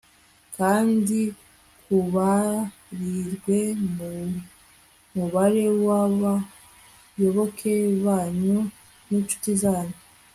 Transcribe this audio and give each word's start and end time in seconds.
kandi 0.57 1.19
tubarirwe 1.83 3.59
mu 3.95 4.11
mubare 5.15 5.65
w'abayoboke 5.85 7.73
banyu 8.03 8.57
n'incuti 9.07 9.51
zanyu 9.61 9.97